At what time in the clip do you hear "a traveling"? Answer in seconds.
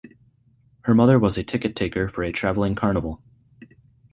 2.23-2.73